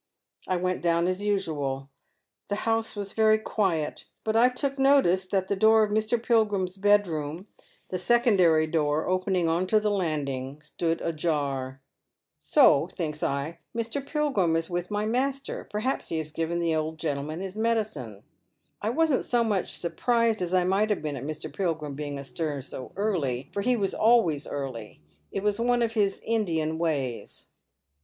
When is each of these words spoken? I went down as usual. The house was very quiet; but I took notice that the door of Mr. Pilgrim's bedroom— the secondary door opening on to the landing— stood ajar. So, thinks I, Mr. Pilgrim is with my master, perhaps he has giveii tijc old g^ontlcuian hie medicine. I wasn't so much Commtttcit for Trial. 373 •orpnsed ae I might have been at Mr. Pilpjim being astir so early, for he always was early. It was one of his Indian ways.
I 0.47 0.55
went 0.55 0.81
down 0.81 1.07
as 1.07 1.21
usual. 1.21 1.91
The 2.47 2.65
house 2.65 2.95
was 2.95 3.13
very 3.13 3.37
quiet; 3.37 4.05
but 4.23 4.35
I 4.35 4.49
took 4.49 4.79
notice 4.79 5.27
that 5.27 5.47
the 5.47 5.55
door 5.55 5.83
of 5.83 5.91
Mr. 5.91 6.17
Pilgrim's 6.19 6.75
bedroom— 6.75 7.45
the 7.91 7.99
secondary 7.99 8.65
door 8.65 9.05
opening 9.07 9.47
on 9.47 9.67
to 9.67 9.79
the 9.79 9.91
landing— 9.91 10.59
stood 10.63 11.01
ajar. 11.01 11.81
So, 12.39 12.87
thinks 12.87 13.21
I, 13.21 13.59
Mr. 13.75 14.03
Pilgrim 14.03 14.55
is 14.55 14.71
with 14.71 14.89
my 14.89 15.05
master, 15.05 15.67
perhaps 15.69 16.09
he 16.09 16.17
has 16.17 16.31
giveii 16.31 16.57
tijc 16.59 16.75
old 16.81 16.97
g^ontlcuian 16.99 17.53
hie 17.53 17.59
medicine. 17.61 18.23
I 18.81 18.89
wasn't 18.89 19.23
so 19.23 19.43
much 19.43 19.65
Commtttcit 19.67 19.81
for 19.91 19.95
Trial. 19.97 20.33
373 20.33 20.33
•orpnsed 20.33 20.57
ae 20.57 20.61
I 20.61 20.63
might 20.63 20.89
have 20.89 21.01
been 21.03 21.15
at 21.15 21.23
Mr. 21.23 21.53
Pilpjim 21.53 21.95
being 21.95 22.17
astir 22.17 22.63
so 22.63 22.91
early, 22.95 23.51
for 23.53 23.61
he 23.61 23.75
always 23.93 24.45
was 24.45 24.51
early. 24.51 24.99
It 25.31 25.43
was 25.43 25.59
one 25.59 25.83
of 25.83 25.93
his 25.93 26.19
Indian 26.25 26.79
ways. 26.79 27.45